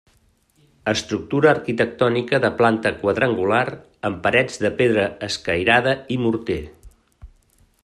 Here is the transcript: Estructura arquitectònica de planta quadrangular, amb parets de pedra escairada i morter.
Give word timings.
Estructura 0.93 1.51
arquitectònica 1.51 2.39
de 2.45 2.51
planta 2.61 2.93
quadrangular, 3.03 3.61
amb 4.11 4.19
parets 4.25 4.59
de 4.65 4.73
pedra 4.81 5.05
escairada 5.29 5.95
i 6.17 6.19
morter. 6.27 6.61